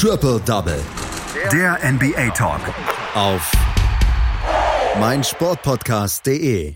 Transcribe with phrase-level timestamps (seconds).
[0.00, 0.80] Triple Double.
[1.50, 2.60] Der NBA Talk.
[3.16, 3.50] Auf
[5.00, 6.72] meinsportpodcast.de.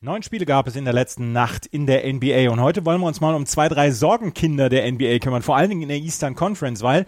[0.00, 3.08] Neun Spiele gab es in der letzten Nacht in der NBA und heute wollen wir
[3.08, 6.36] uns mal um zwei, drei Sorgenkinder der NBA kümmern, vor allen Dingen in der Eastern
[6.36, 7.06] Conference, weil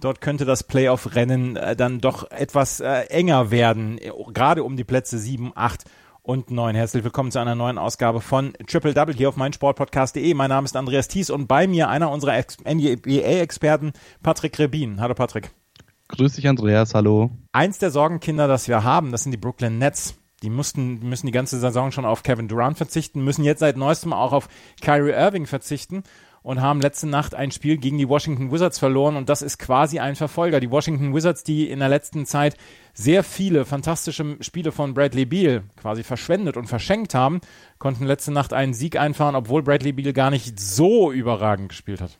[0.00, 4.00] dort könnte das Playoff-Rennen äh, dann doch etwas äh, enger werden,
[4.32, 5.84] gerade um die Plätze 7, 8
[6.22, 6.74] und 9.
[6.74, 10.34] Herzlich willkommen zu einer neuen Ausgabe von Triple Double hier auf meinsportpodcast.de.
[10.34, 13.92] Mein Name ist Andreas Thies und bei mir einer unserer NBA-Experten,
[14.22, 15.00] Patrick Rebin.
[15.00, 15.50] Hallo Patrick.
[16.08, 17.30] Grüß dich Andreas, hallo.
[17.52, 20.14] Eins der Sorgenkinder, das wir haben, das sind die Brooklyn Nets.
[20.42, 24.12] Die mussten, müssen die ganze Saison schon auf Kevin Durant verzichten, müssen jetzt seit neuestem
[24.12, 24.48] auch auf
[24.80, 26.02] Kyrie Irving verzichten
[26.42, 29.98] und haben letzte Nacht ein Spiel gegen die Washington Wizards verloren und das ist quasi
[29.98, 30.60] ein Verfolger.
[30.60, 32.56] Die Washington Wizards, die in der letzten Zeit
[32.94, 37.40] sehr viele fantastische Spiele von Bradley Beal quasi verschwendet und verschenkt haben,
[37.78, 42.18] konnten letzte Nacht einen Sieg einfahren, obwohl Bradley Beal gar nicht so überragend gespielt hat.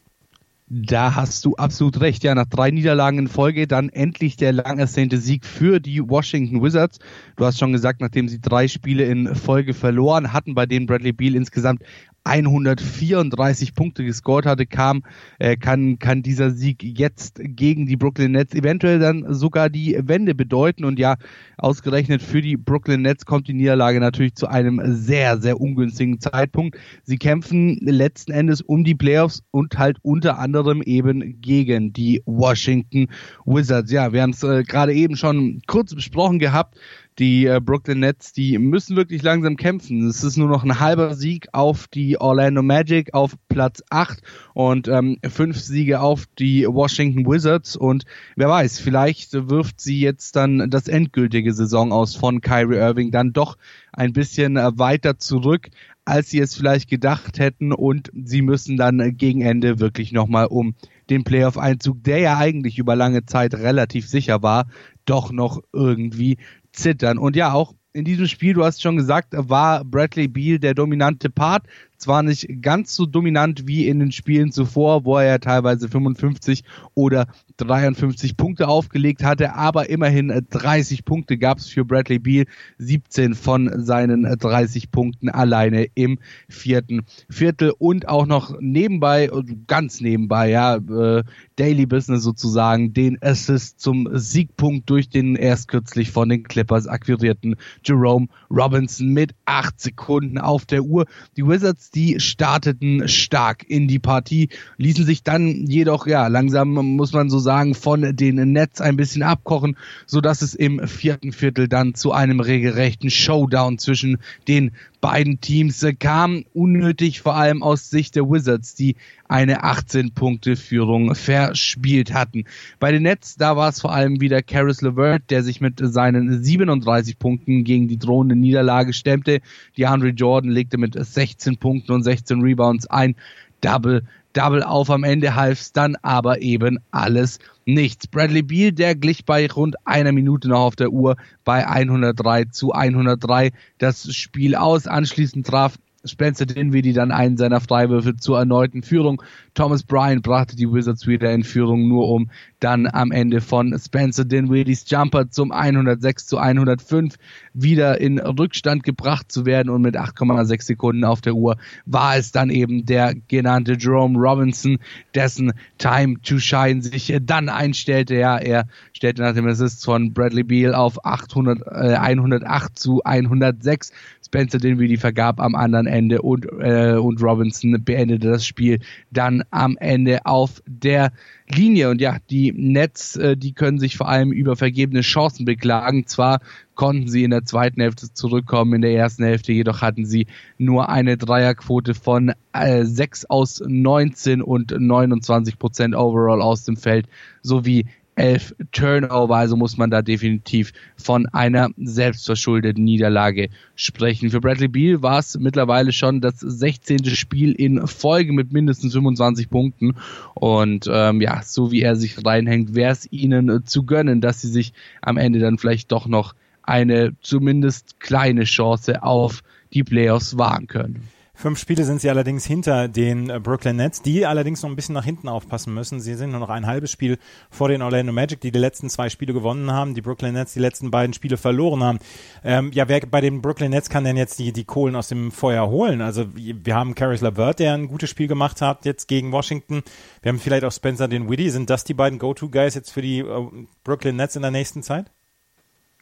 [0.74, 2.24] Da hast du absolut recht.
[2.24, 6.62] Ja, nach drei Niederlagen in Folge dann endlich der lang ersehnte Sieg für die Washington
[6.62, 6.98] Wizards.
[7.36, 11.12] Du hast schon gesagt, nachdem sie drei Spiele in Folge verloren hatten, bei denen Bradley
[11.12, 11.82] Beal insgesamt
[12.24, 15.02] 134 Punkte gescored hatte, kam,
[15.38, 20.34] äh, kann, kann dieser Sieg jetzt gegen die Brooklyn Nets eventuell dann sogar die Wende
[20.34, 20.84] bedeuten.
[20.84, 21.16] Und ja,
[21.58, 26.78] ausgerechnet für die Brooklyn Nets kommt die Niederlage natürlich zu einem sehr, sehr ungünstigen Zeitpunkt.
[27.02, 33.08] Sie kämpfen letzten Endes um die Playoffs und halt unter anderem eben gegen die Washington
[33.44, 33.90] Wizards.
[33.90, 36.78] Ja, wir haben es äh, gerade eben schon kurz besprochen gehabt
[37.18, 40.06] die äh, Brooklyn Nets, die müssen wirklich langsam kämpfen.
[40.06, 44.22] Es ist nur noch ein halber Sieg auf die Orlando Magic auf Platz 8
[44.54, 48.04] und ähm, fünf Siege auf die Washington Wizards und
[48.36, 53.32] wer weiß, vielleicht wirft sie jetzt dann das endgültige Saison aus von Kyrie Irving dann
[53.32, 53.58] doch
[53.92, 55.68] ein bisschen äh, weiter zurück
[56.04, 60.74] als sie es vielleicht gedacht hätten und sie müssen dann gegen Ende wirklich nochmal um
[61.10, 64.66] den Playoff-Einzug, der ja eigentlich über lange Zeit relativ sicher war,
[65.04, 66.38] doch noch irgendwie
[66.72, 67.18] zittern.
[67.18, 71.28] Und ja, auch in diesem Spiel, du hast schon gesagt, war Bradley Beal der dominante
[71.30, 71.66] Part
[72.02, 76.64] zwar nicht ganz so dominant wie in den Spielen zuvor, wo er ja teilweise 55
[76.94, 77.26] oder
[77.58, 82.46] 53 Punkte aufgelegt hatte, aber immerhin 30 Punkte gab es für Bradley Beal,
[82.78, 86.18] 17 von seinen 30 Punkten alleine im
[86.48, 89.30] vierten Viertel und auch noch nebenbei,
[89.66, 91.22] ganz nebenbei, ja, äh,
[91.56, 97.54] Daily Business sozusagen, den Assist zum Siegpunkt durch den erst kürzlich von den Clippers akquirierten
[97.84, 101.06] Jerome Robinson mit 8 Sekunden auf der Uhr.
[101.36, 107.12] Die Wizards die starteten stark in die Partie, ließen sich dann jedoch, ja, langsam muss
[107.12, 109.76] man so sagen, von den Nets ein bisschen abkochen,
[110.06, 115.84] so dass es im vierten Viertel dann zu einem regelrechten Showdown zwischen den beiden Teams
[115.98, 116.44] kam.
[116.54, 118.96] Unnötig vor allem aus Sicht der Wizards, die
[119.32, 122.44] eine 18-Punkte-Führung verspielt hatten.
[122.78, 126.44] Bei den Nets, da war es vor allem wieder Caris LeVert, der sich mit seinen
[126.44, 129.40] 37 Punkten gegen die drohende Niederlage stemmte.
[129.76, 133.16] Die Andre Jordan legte mit 16 Punkten und 16 Rebounds ein
[133.62, 134.02] Double
[134.34, 134.90] Double auf.
[134.90, 138.06] Am Ende half es dann aber eben alles nichts.
[138.06, 142.72] Bradley Beal, der glich bei rund einer Minute noch auf der Uhr bei 103 zu
[142.72, 144.86] 103 das Spiel aus.
[144.86, 149.22] Anschließend traf Spencer Dinwiddie dann einen seiner Freiwürfe zur erneuten Führung.
[149.54, 152.30] Thomas Bryan brachte die Wizards wieder in Führung, nur um
[152.60, 157.16] dann am Ende von Spencer Dinwiddies Jumper zum 106 zu 105
[157.52, 162.32] wieder in Rückstand gebracht zu werden und mit 8,6 Sekunden auf der Uhr war es
[162.32, 164.78] dann eben der genannte Jerome Robinson,
[165.14, 168.14] dessen Time to Shine sich dann einstellte.
[168.14, 173.92] Ja, er stellte nach dem Assist von Bradley Beal auf 800, äh, 108 zu 106
[174.32, 178.80] Spencer Dinwiddie vergab am anderen Ende und, äh, und Robinson beendete das Spiel
[179.10, 181.12] dann am Ende auf der
[181.48, 181.90] Linie.
[181.90, 186.06] Und ja, die Nets, äh, die können sich vor allem über vergebene Chancen beklagen.
[186.06, 186.40] Zwar
[186.74, 190.26] konnten sie in der zweiten Hälfte zurückkommen, in der ersten Hälfte jedoch hatten sie
[190.56, 197.06] nur eine Dreierquote von äh, 6 aus 19 und 29 Prozent overall aus dem Feld
[197.42, 204.30] sowie elf Turnover, also muss man da definitiv von einer selbstverschuldeten Niederlage sprechen.
[204.30, 207.04] Für Bradley Beal war es mittlerweile schon das 16.
[207.06, 209.96] Spiel in Folge mit mindestens 25 Punkten
[210.34, 214.48] und ähm, ja, so wie er sich reinhängt, wäre es ihnen zu gönnen, dass sie
[214.48, 219.42] sich am Ende dann vielleicht doch noch eine zumindest kleine Chance auf
[219.72, 221.08] die Playoffs wahren können.
[221.34, 224.94] Fünf Spiele sind sie allerdings hinter den äh, Brooklyn Nets, die allerdings noch ein bisschen
[224.94, 225.98] nach hinten aufpassen müssen.
[225.98, 227.18] Sie sind nur noch ein halbes Spiel
[227.50, 230.60] vor den Orlando Magic, die die letzten zwei Spiele gewonnen haben, die Brooklyn Nets die
[230.60, 231.98] letzten beiden Spiele verloren haben.
[232.44, 235.32] Ähm, ja, wer bei den Brooklyn Nets kann denn jetzt die, die Kohlen aus dem
[235.32, 236.02] Feuer holen?
[236.02, 239.82] Also wir haben Caris LeVert, der ein gutes Spiel gemacht hat jetzt gegen Washington.
[240.20, 241.48] Wir haben vielleicht auch Spencer Dinwiddie.
[241.48, 243.48] Sind das die beiden Go-To-Guys jetzt für die äh,
[243.84, 245.10] Brooklyn Nets in der nächsten Zeit?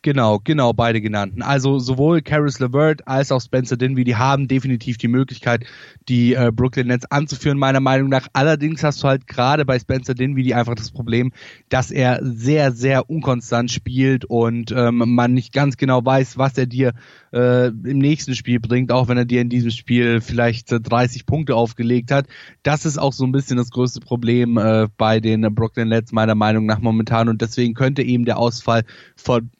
[0.02, 1.42] Genau, genau, beide genannten.
[1.42, 5.66] Also sowohl Caris LeVert als auch Spencer Dinwiddie haben definitiv die Möglichkeit,
[6.08, 8.26] die äh, Brooklyn Nets anzuführen, meiner Meinung nach.
[8.32, 11.32] Allerdings hast du halt gerade bei Spencer Dinwiddie einfach das Problem,
[11.68, 16.64] dass er sehr, sehr unkonstant spielt und ähm, man nicht ganz genau weiß, was er
[16.64, 16.94] dir
[17.34, 21.26] äh, im nächsten Spiel bringt, auch wenn er dir in diesem Spiel vielleicht äh, 30
[21.26, 22.26] Punkte aufgelegt hat.
[22.62, 26.34] Das ist auch so ein bisschen das größte Problem äh, bei den Brooklyn Nets, meiner
[26.34, 27.28] Meinung nach momentan.
[27.28, 29.50] Und deswegen könnte eben der Ausfall von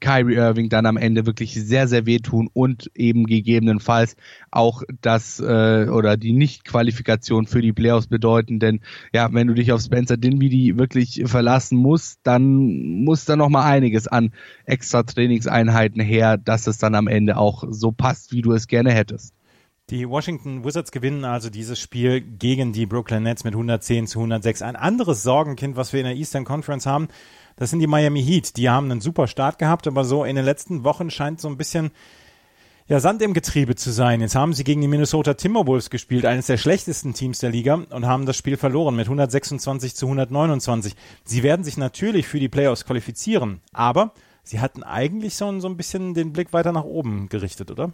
[0.00, 4.16] Kyrie Irving dann am Ende wirklich sehr, sehr wehtun und eben gegebenenfalls
[4.50, 8.58] auch das äh, oder die Nicht-Qualifikation für die Playoffs bedeuten.
[8.58, 8.80] Denn
[9.12, 13.64] ja, wenn du dich auf Spencer Dinwiddie wirklich verlassen musst, dann muss da noch mal
[13.64, 14.32] einiges an
[14.64, 18.92] extra Trainingseinheiten her, dass es dann am Ende auch so passt, wie du es gerne
[18.92, 19.34] hättest.
[19.90, 24.62] Die Washington Wizards gewinnen also dieses Spiel gegen die Brooklyn Nets mit 110 zu 106.
[24.62, 27.08] Ein anderes Sorgenkind, was wir in der Eastern Conference haben,
[27.60, 28.56] das sind die Miami Heat.
[28.56, 31.58] Die haben einen super Start gehabt, aber so in den letzten Wochen scheint so ein
[31.58, 31.90] bisschen
[32.88, 34.22] ja, Sand im Getriebe zu sein.
[34.22, 38.06] Jetzt haben sie gegen die Minnesota Timberwolves gespielt, eines der schlechtesten Teams der Liga, und
[38.06, 40.94] haben das Spiel verloren mit 126 zu 129.
[41.24, 45.76] Sie werden sich natürlich für die Playoffs qualifizieren, aber sie hatten eigentlich so, so ein
[45.76, 47.92] bisschen den Blick weiter nach oben gerichtet, oder?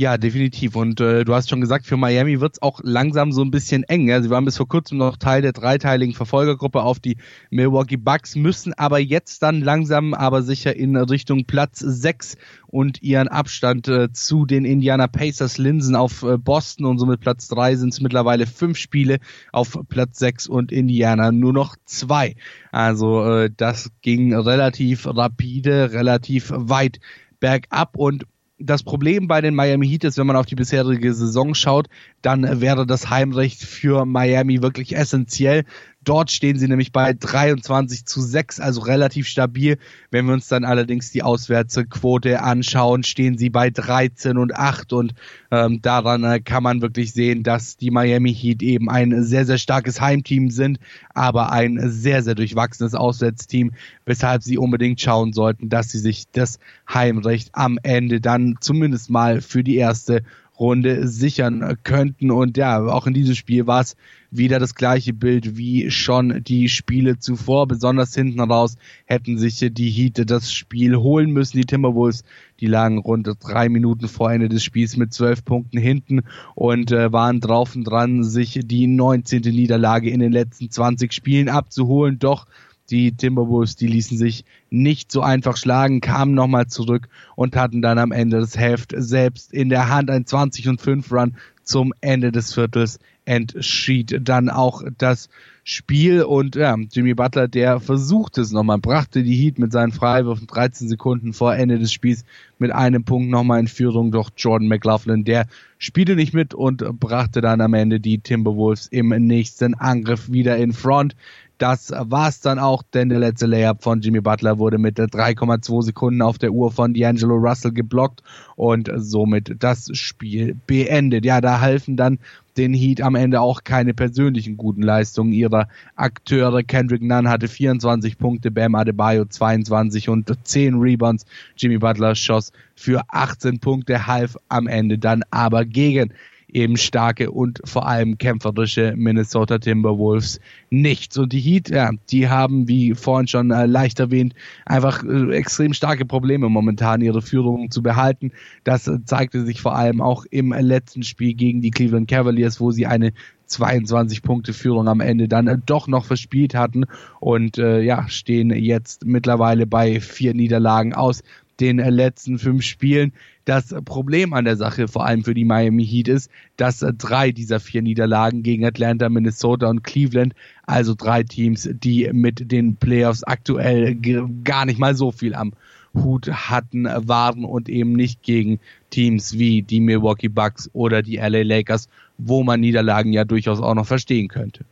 [0.00, 0.76] Ja, definitiv.
[0.76, 4.08] Und äh, du hast schon gesagt, für Miami wird's auch langsam so ein bisschen eng.
[4.08, 4.22] Ja?
[4.22, 7.18] Sie waren bis vor kurzem noch Teil der dreiteiligen Verfolgergruppe auf die
[7.50, 13.28] Milwaukee Bucks, müssen aber jetzt dann langsam aber sicher in Richtung Platz 6 und ihren
[13.28, 17.92] Abstand äh, zu den Indiana Pacers linsen auf äh, Boston und somit Platz 3 sind
[17.92, 19.18] es mittlerweile fünf Spiele
[19.52, 22.36] auf Platz 6 und Indiana nur noch zwei.
[22.72, 27.00] Also äh, das ging relativ rapide, relativ weit
[27.38, 28.24] bergab und
[28.60, 31.88] das Problem bei den Miami Heat ist, wenn man auf die bisherige Saison schaut,
[32.22, 35.64] dann wäre das Heimrecht für Miami wirklich essentiell.
[36.02, 39.76] Dort stehen sie nämlich bei 23 zu 6, also relativ stabil.
[40.10, 45.14] Wenn wir uns dann allerdings die Auswärtsquote anschauen, stehen sie bei 13 und 8 und
[45.50, 49.58] ähm, daran äh, kann man wirklich sehen, dass die Miami Heat eben ein sehr, sehr
[49.58, 50.78] starkes Heimteam sind,
[51.12, 53.72] aber ein sehr, sehr durchwachsenes Auswärtsteam,
[54.06, 56.58] weshalb sie unbedingt schauen sollten, dass sie sich das
[56.90, 60.22] Heimrecht am Ende dann zumindest mal für die erste
[60.58, 62.30] Runde sichern könnten.
[62.30, 63.96] Und ja, auch in diesem Spiel war es
[64.30, 67.66] wieder das gleiche Bild wie schon die Spiele zuvor.
[67.66, 71.58] Besonders hinten raus hätten sich die Heat das Spiel holen müssen.
[71.58, 72.24] Die Timberwolves,
[72.60, 76.22] die lagen rund drei Minuten vor Ende des Spiels mit zwölf Punkten hinten
[76.54, 79.42] und äh, waren drauf und dran, sich die 19.
[79.42, 82.18] Niederlage in den letzten 20 Spielen abzuholen.
[82.18, 82.46] Doch
[82.90, 87.98] die Timberwolves, die ließen sich nicht so einfach schlagen, kamen nochmal zurück und hatten dann
[87.98, 90.10] am Ende das Heft selbst in der Hand.
[90.10, 95.28] Ein 20 und 5 Run zum Ende des Viertels entschied dann auch das
[95.62, 100.48] Spiel und ja, Jimmy Butler, der versuchte es nochmal, brachte die Heat mit seinen Freiwürfen
[100.48, 102.24] 13 Sekunden vor Ende des Spiels
[102.58, 105.46] mit einem Punkt nochmal in Führung, doch Jordan McLaughlin, der
[105.78, 110.72] spielte nicht mit und brachte dann am Ende die Timberwolves im nächsten Angriff wieder in
[110.72, 111.14] Front.
[111.60, 116.22] Das war's dann auch, denn der letzte Layup von Jimmy Butler wurde mit 3,2 Sekunden
[116.22, 118.22] auf der Uhr von D'Angelo Russell geblockt
[118.56, 121.26] und somit das Spiel beendet.
[121.26, 122.18] Ja, da halfen dann
[122.56, 126.62] den Heat am Ende auch keine persönlichen guten Leistungen ihrer Akteure.
[126.62, 131.26] Kendrick Nunn hatte 24 Punkte, Bam Adebayo 22 und 10 Rebounds.
[131.58, 136.14] Jimmy Butler schoss für 18 Punkte, half am Ende dann aber gegen
[136.54, 140.40] eben starke und vor allem kämpferische Minnesota Timberwolves
[140.70, 141.18] nichts.
[141.18, 144.34] Und die Heat, ja, die haben, wie vorhin schon äh, leicht erwähnt,
[144.66, 148.32] einfach äh, extrem starke Probleme momentan, ihre Führung zu behalten.
[148.64, 152.70] Das äh, zeigte sich vor allem auch im letzten Spiel gegen die Cleveland Cavaliers, wo
[152.70, 153.12] sie eine
[153.50, 156.84] 22 Punkte Führung am Ende dann äh, doch noch verspielt hatten
[157.18, 161.22] und äh, ja, stehen jetzt mittlerweile bei vier Niederlagen aus
[161.60, 163.12] den letzten fünf Spielen.
[163.44, 167.60] Das Problem an der Sache, vor allem für die Miami Heat, ist, dass drei dieser
[167.60, 170.34] vier Niederlagen gegen Atlanta, Minnesota und Cleveland,
[170.66, 173.96] also drei Teams, die mit den Playoffs aktuell
[174.44, 175.52] gar nicht mal so viel am
[175.94, 181.42] Hut hatten, waren und eben nicht gegen Teams wie die Milwaukee Bucks oder die LA
[181.42, 181.88] Lakers,
[182.18, 184.64] wo man Niederlagen ja durchaus auch noch verstehen könnte.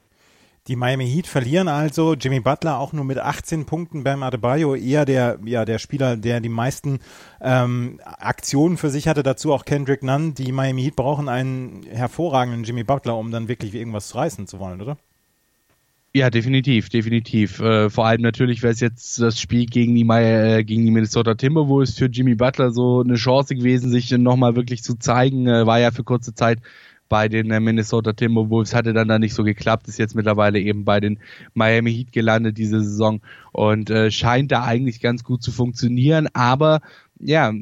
[0.69, 2.13] Die Miami Heat verlieren also.
[2.13, 4.05] Jimmy Butler auch nur mit 18 Punkten.
[4.05, 6.99] Bam Adebayo eher der, ja, der Spieler, der die meisten
[7.41, 9.23] ähm, Aktionen für sich hatte.
[9.23, 10.35] Dazu auch Kendrick Nunn.
[10.35, 14.83] Die Miami Heat brauchen einen hervorragenden Jimmy Butler, um dann wirklich irgendwas reißen zu wollen,
[14.83, 14.99] oder?
[16.15, 17.61] Ja, definitiv, definitiv.
[17.61, 21.35] Äh, vor allem natürlich wäre es jetzt das Spiel gegen die, äh, gegen die Minnesota
[21.35, 25.47] Timberwolves für Jimmy Butler so eine Chance gewesen, sich nochmal wirklich zu zeigen.
[25.47, 26.61] Äh, war ja für kurze Zeit
[27.09, 30.85] bei den äh, Minnesota Timberwolves, hatte dann da nicht so geklappt, ist jetzt mittlerweile eben
[30.85, 31.19] bei den
[31.55, 33.21] Miami Heat gelandet diese Saison
[33.53, 36.81] und äh, scheint da eigentlich ganz gut zu funktionieren, aber
[37.21, 37.53] ja,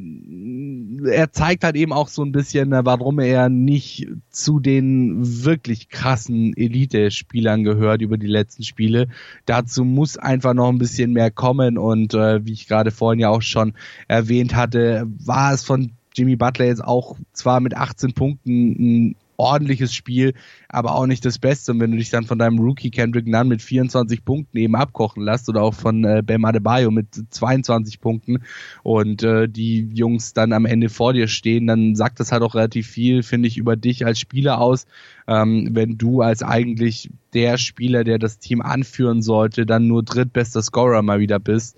[1.11, 5.89] er zeigt halt eben auch so ein bisschen, äh, warum er nicht zu den wirklich
[5.89, 9.09] krassen Elite-Spielern gehört über die letzten Spiele.
[9.47, 13.31] Dazu muss einfach noch ein bisschen mehr kommen und äh, wie ich gerade vorhin ja
[13.31, 13.73] auch schon
[14.09, 19.95] erwähnt hatte, war es von Jimmy Butler jetzt auch zwar mit 18 Punkten ein ordentliches
[19.95, 20.35] Spiel,
[20.69, 21.73] aber auch nicht das Beste.
[21.73, 25.23] Und wenn du dich dann von deinem Rookie Kendrick Nunn mit 24 Punkten eben abkochen
[25.23, 28.43] lässt oder auch von äh, Bam Adebayo mit 22 Punkten
[28.83, 32.55] und äh, die Jungs dann am Ende vor dir stehen, dann sagt das halt auch
[32.55, 34.87] relativ viel, finde ich, über dich als Spieler aus,
[35.27, 40.63] ähm, wenn du als eigentlich der Spieler, der das Team anführen sollte, dann nur drittbester
[40.63, 41.77] Scorer mal wieder bist.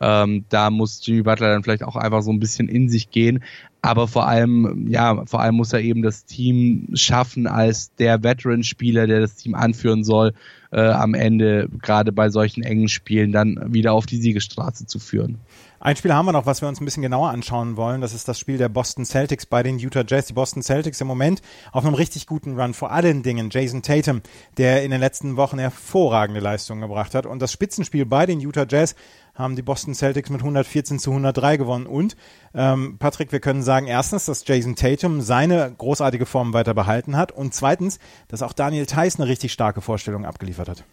[0.00, 3.42] Ähm, da muss Jimmy Butler dann vielleicht auch einfach so ein bisschen in sich gehen.
[3.82, 9.06] Aber vor allem, ja, vor allem muss er eben das Team schaffen, als der Veteran-Spieler,
[9.06, 10.34] der das Team anführen soll,
[10.70, 15.38] äh, am Ende, gerade bei solchen engen Spielen, dann wieder auf die Siegesstraße zu führen.
[15.82, 18.02] Ein Spiel haben wir noch, was wir uns ein bisschen genauer anschauen wollen.
[18.02, 20.26] Das ist das Spiel der Boston Celtics bei den Utah Jazz.
[20.26, 21.40] Die Boston Celtics im Moment
[21.72, 22.74] auf einem richtig guten Run.
[22.74, 24.20] Vor allen Dingen Jason Tatum,
[24.58, 27.24] der in den letzten Wochen hervorragende Leistungen gebracht hat.
[27.24, 28.94] Und das Spitzenspiel bei den Utah Jazz
[29.34, 31.86] haben die Boston Celtics mit 114 zu 103 gewonnen.
[31.86, 32.14] Und
[32.52, 37.32] ähm, Patrick, wir können sagen, erstens, dass Jason Tatum seine großartige Form weiter behalten hat
[37.32, 40.84] und zweitens, dass auch Daniel Theiss eine richtig starke Vorstellung abgeliefert hat.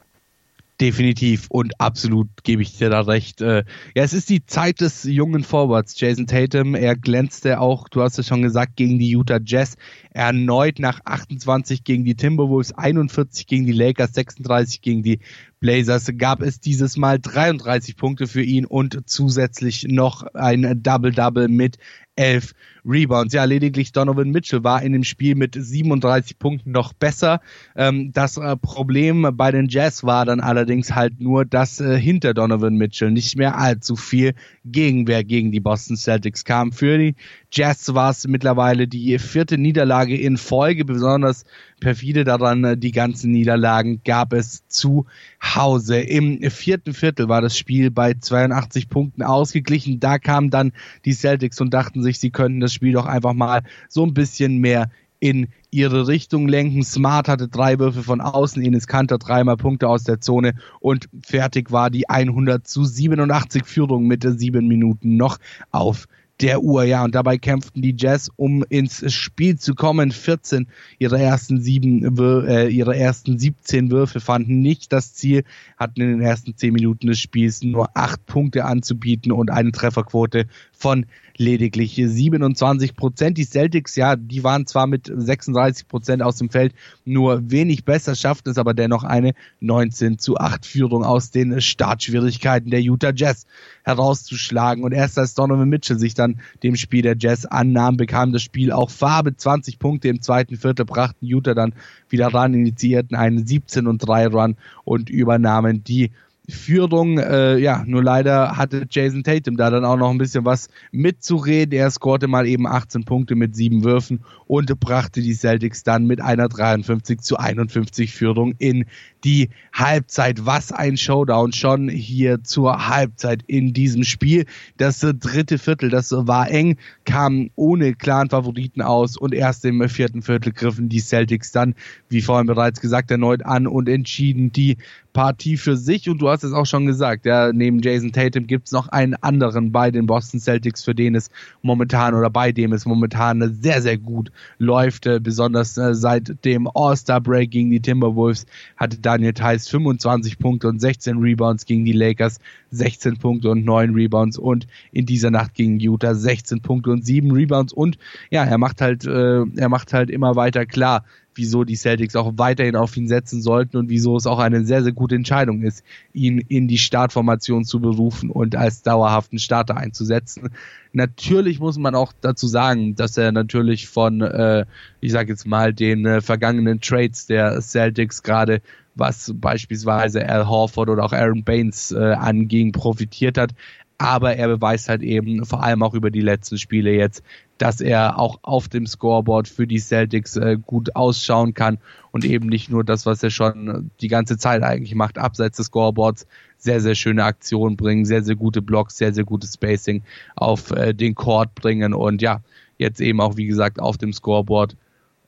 [0.80, 3.42] Definitiv und absolut gebe ich dir da recht.
[3.42, 3.64] Äh,
[3.96, 6.00] ja, es ist die Zeit des jungen Forwards.
[6.00, 9.76] Jason Tatum, er glänzte auch, du hast es schon gesagt, gegen die Utah Jazz.
[10.12, 15.20] Erneut nach 28 gegen die Timberwolves, 41 gegen die Lakers, 36 gegen die
[15.60, 21.78] Blazers gab es dieses Mal 33 Punkte für ihn und zusätzlich noch ein Double-Double mit
[22.18, 22.54] 11
[22.86, 23.34] Rebounds.
[23.34, 27.42] Ja, lediglich Donovan Mitchell war in dem Spiel mit 37 Punkten noch besser.
[27.76, 32.34] Ähm, das äh, Problem bei den Jazz war dann allerdings halt nur, dass äh, hinter
[32.34, 34.34] Donovan Mitchell nicht mehr allzu viel
[34.66, 36.72] Gegenwehr gegen die Boston Celtics kam.
[36.72, 37.16] Für die
[37.52, 41.46] Jazz war es mittlerweile die vierte Niederlage in Folge, besonders
[41.80, 45.06] perfide daran, äh, die ganzen Niederlagen gab es zu
[45.42, 46.00] Hause.
[46.00, 50.00] Im vierten Viertel war das Spiel bei 82 Punkten ausgeglichen.
[50.00, 50.74] Da kamen dann
[51.06, 54.58] die Celtics und dachten sich, sie könnten das Spiel doch einfach mal so ein bisschen
[54.58, 54.90] mehr
[55.20, 56.84] in ihre Richtung lenken.
[56.84, 61.72] Smart hatte drei Würfe von außen, Enes Kanter dreimal Punkte aus der Zone und fertig
[61.72, 65.38] war die 100 zu 87 Führung mit sieben Minuten noch
[65.72, 66.08] auf
[66.42, 66.84] der Uhr.
[66.84, 70.12] Ja, und dabei kämpften die Jazz, um ins Spiel zu kommen.
[70.12, 70.68] 14
[71.00, 72.18] ihrer ersten sieben,
[72.48, 75.44] äh, ihre ersten 17 Würfe fanden nicht das Ziel,
[75.78, 80.48] hatten in den ersten 10 Minuten des Spiels nur acht Punkte anzubieten und eine Trefferquote
[80.78, 81.06] von
[81.38, 83.38] lediglich 27 Prozent.
[83.38, 86.74] Die Celtics, ja, die waren zwar mit 36 Prozent aus dem Feld
[87.06, 92.72] nur wenig besser, schafften es aber dennoch eine 19 zu 8 Führung aus den Startschwierigkeiten
[92.72, 93.46] der Utah Jazz
[93.84, 94.84] herauszuschlagen.
[94.84, 98.72] Und erst als Donovan Mitchell sich dann dem Spiel der Jazz annahm, bekam das Spiel
[98.72, 99.36] auch Farbe.
[99.36, 101.74] 20 Punkte im zweiten Viertel brachten Utah dann
[102.10, 104.56] wieder ran, initiierten einen 17 und 3 Run
[104.86, 106.12] und übernahmen die
[106.50, 107.18] Führung.
[107.18, 111.78] Äh, ja, nur leider hatte Jason Tatum da dann auch noch ein bisschen was mitzureden.
[111.78, 116.22] Er scorte mal eben 18 Punkte mit sieben Würfen und brachte die Celtics dann mit
[116.22, 118.86] einer 53 zu 51 Führung in
[119.26, 120.46] die Halbzeit.
[120.46, 124.46] Was ein Showdown schon hier zur Halbzeit in diesem Spiel.
[124.78, 130.22] Das dritte Viertel, das war eng, kam ohne klaren Favoriten aus und erst im vierten
[130.22, 131.76] Viertel griffen die Celtics dann,
[132.08, 134.78] wie vorhin bereits gesagt, erneut an und entschieden die
[135.18, 136.08] Partie für sich.
[136.08, 139.16] Und du hast es auch schon gesagt, ja, neben Jason Tatum gibt es noch einen
[139.16, 141.32] anderen bei den Boston Celtics, für den es
[141.64, 145.08] momentan oder bei dem es momentan sehr, sehr gut läuft.
[145.08, 148.46] Äh, besonders äh, seit dem All-Star-Break gegen die Timberwolves
[148.76, 152.38] hatte Daniel Theiss 25 Punkte und 16 Rebounds gegen die Lakers,
[152.70, 157.32] 16 Punkte und 9 Rebounds und in dieser Nacht gegen Utah 16 Punkte und 7
[157.32, 157.98] Rebounds und
[158.30, 161.04] ja, er macht halt, äh, er macht halt immer weiter klar,
[161.38, 164.84] wieso die Celtics auch weiterhin auf ihn setzen sollten und wieso es auch eine sehr,
[164.84, 170.50] sehr gute Entscheidung ist, ihn in die Startformation zu berufen und als dauerhaften Starter einzusetzen.
[170.94, 174.66] Natürlich muss man auch dazu sagen, dass er natürlich von, äh,
[175.00, 178.62] ich sage jetzt mal, den äh, vergangenen Trades der Celtics gerade
[178.98, 183.52] was beispielsweise Al Horford oder auch Aaron Baines äh, anging, profitiert hat.
[184.00, 187.24] Aber er beweist halt eben vor allem auch über die letzten Spiele jetzt,
[187.58, 191.80] dass er auch auf dem Scoreboard für die Celtics äh, gut ausschauen kann
[192.12, 195.68] und eben nicht nur das, was er schon die ganze Zeit eigentlich macht, abseits des
[195.68, 200.04] Scoreboards, sehr, sehr schöne Aktionen bringen, sehr, sehr gute Blocks, sehr, sehr gutes Spacing
[200.36, 202.42] auf äh, den Court bringen und ja,
[202.78, 204.76] jetzt eben auch, wie gesagt, auf dem Scoreboard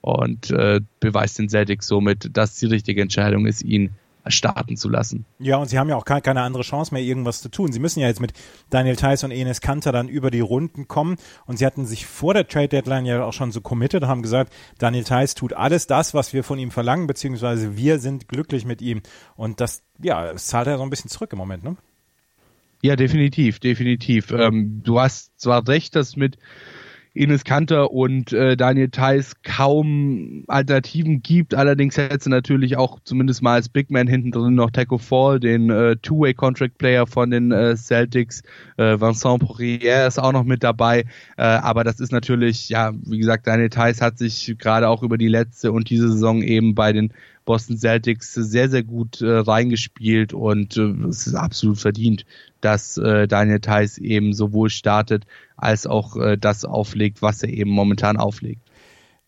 [0.02, 3.92] und äh, beweist den Celtics somit, dass die richtige Entscheidung ist, ihn
[4.28, 5.26] starten zu lassen.
[5.40, 7.72] Ja, und sie haben ja auch keine andere Chance mehr, irgendwas zu tun.
[7.72, 8.34] Sie müssen ja jetzt mit
[8.70, 11.18] Daniel Theiss und Enes Kanter dann über die Runden kommen.
[11.46, 14.54] Und sie hatten sich vor der Trade Deadline ja auch schon so committed, haben gesagt,
[14.78, 18.82] Daniel Theiss tut alles das, was wir von ihm verlangen, beziehungsweise wir sind glücklich mit
[18.82, 19.02] ihm.
[19.36, 21.78] Und das, ja, das zahlt er so ein bisschen zurück im Moment, ne?
[22.82, 24.32] Ja, definitiv, definitiv.
[24.32, 26.38] Ähm, du hast zwar recht, dass mit
[27.14, 31.56] Ines Kanter und äh, Daniel Theiss kaum Alternativen gibt.
[31.56, 35.70] Allerdings hätte natürlich auch zumindest mal als Big Man hinten drin noch Taco Fall, den
[35.70, 38.44] äh, Two-Way-Contract-Player von den äh, Celtics.
[38.78, 41.06] Äh, Vincent Poirier ist auch noch mit dabei.
[41.38, 45.18] Äh, aber das ist natürlich, ja, wie gesagt, Daniel Theiss hat sich gerade auch über
[45.18, 47.14] die letzte und diese Saison eben bei den
[47.50, 52.24] Boston Celtics sehr, sehr gut äh, reingespielt und äh, es ist absolut verdient,
[52.62, 55.26] dass äh, Daniel Theiss eben sowohl startet
[55.58, 58.62] als auch äh, das auflegt, was er eben momentan auflegt.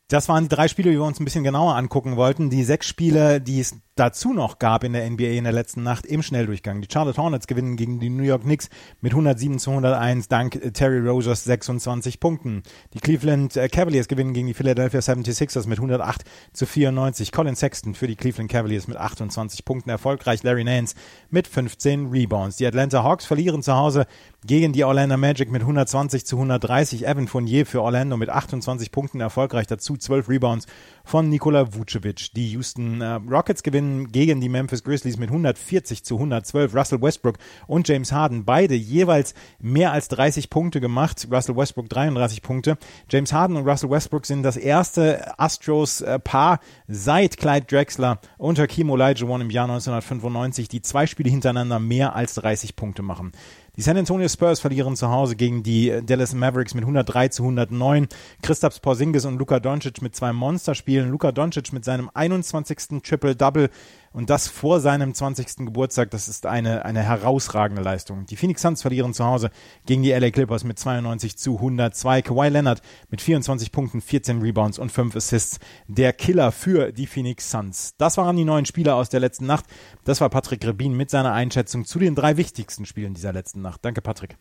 [0.07, 2.51] Das waren die drei Spiele, die wir uns ein bisschen genauer angucken wollten.
[2.51, 6.05] Die sechs Spiele, die es dazu noch gab in der NBA in der letzten Nacht
[6.05, 6.81] im Schnelldurchgang.
[6.81, 8.69] Die Charlotte Hornets gewinnen gegen die New York Knicks
[9.01, 12.63] mit 107 zu 101 dank Terry Rogers 26 Punkten.
[12.93, 17.31] Die Cleveland äh, Cavaliers gewinnen gegen die Philadelphia 76ers mit 108 zu 94.
[17.31, 20.43] Colin Sexton für die Cleveland Cavaliers mit 28 Punkten erfolgreich.
[20.43, 20.95] Larry Nance
[21.29, 22.57] mit 15 Rebounds.
[22.57, 24.05] Die Atlanta Hawks verlieren zu Hause
[24.45, 27.05] gegen die Orlando Magic mit 120 zu 130.
[27.05, 29.67] Evan Fournier für Orlando mit 28 Punkten erfolgreich.
[29.67, 30.67] Dazu 12 Rebounds
[31.11, 32.33] von Nikola Vucevic.
[32.35, 36.73] Die Houston äh, Rockets gewinnen gegen die Memphis Grizzlies mit 140 zu 112.
[36.73, 37.37] Russell Westbrook
[37.67, 41.27] und James Harden beide jeweils mehr als 30 Punkte gemacht.
[41.29, 42.77] Russell Westbrook 33 Punkte.
[43.09, 49.41] James Harden und Russell Westbrook sind das erste Astros-Paar seit Clyde Drexler und Hakeem Olajuwon
[49.41, 53.33] im Jahr 1995, die zwei Spiele hintereinander mehr als 30 Punkte machen.
[53.77, 58.09] Die San Antonio Spurs verlieren zu Hause gegen die Dallas Mavericks mit 103 zu 109.
[58.41, 61.09] Christaps Porzingis und Luka Doncic mit zwei Monsterspielen.
[61.09, 63.01] Luka Doncic mit seinem 21.
[63.01, 63.69] Triple-Double
[64.13, 65.65] und das vor seinem 20.
[65.65, 68.25] Geburtstag, das ist eine, eine herausragende Leistung.
[68.25, 69.51] Die Phoenix Suns verlieren zu Hause
[69.85, 72.21] gegen die LA Clippers mit 92 zu 102.
[72.21, 75.59] Kawhi Leonard mit 24 Punkten, 14 Rebounds und 5 Assists.
[75.87, 77.95] Der Killer für die Phoenix Suns.
[77.97, 79.65] Das waren die neuen Spieler aus der letzten Nacht.
[80.03, 83.85] Das war Patrick Rebin mit seiner Einschätzung zu den drei wichtigsten Spielen dieser letzten Nacht.
[83.85, 84.37] Danke, Patrick.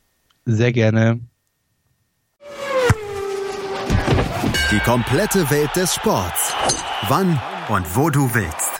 [0.46, 1.20] Sehr gerne.
[4.70, 6.54] Die komplette Welt des Sports.
[7.08, 8.79] Wann und wo du willst.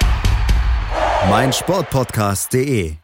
[1.29, 3.01] meinsportpodcast.de